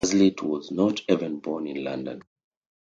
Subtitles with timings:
[0.03, 2.23] Hazlitt was not even born in London.